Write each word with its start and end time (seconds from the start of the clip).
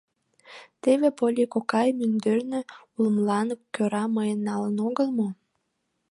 Теве 0.81 1.09
Полли 1.17 1.43
кокай 1.53 1.89
мӱндырнӧ 1.97 2.59
улмемлан 2.97 3.47
кӧра 3.73 4.03
мыйым 4.15 4.39
налын 4.47 4.75
огыл 4.87 5.07
мо? 5.17 5.29